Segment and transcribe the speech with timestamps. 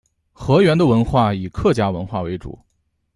[0.31, 2.57] 河源的文化以客家文化为主。